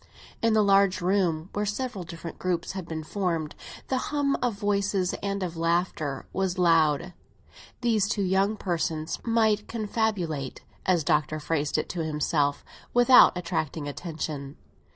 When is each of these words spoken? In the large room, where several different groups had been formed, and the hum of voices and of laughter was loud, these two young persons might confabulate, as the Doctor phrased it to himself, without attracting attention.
In 0.41 0.53
the 0.53 0.63
large 0.63 0.99
room, 0.99 1.49
where 1.53 1.63
several 1.63 2.03
different 2.03 2.39
groups 2.39 2.71
had 2.71 2.87
been 2.87 3.03
formed, 3.03 3.53
and 3.53 3.83
the 3.89 3.97
hum 4.09 4.35
of 4.41 4.55
voices 4.55 5.13
and 5.21 5.43
of 5.43 5.55
laughter 5.55 6.25
was 6.33 6.57
loud, 6.57 7.13
these 7.81 8.07
two 8.09 8.23
young 8.23 8.57
persons 8.57 9.19
might 9.23 9.67
confabulate, 9.67 10.61
as 10.87 11.01
the 11.01 11.05
Doctor 11.05 11.39
phrased 11.39 11.77
it 11.77 11.87
to 11.89 12.03
himself, 12.03 12.65
without 12.95 13.37
attracting 13.37 13.87
attention. 13.87 14.57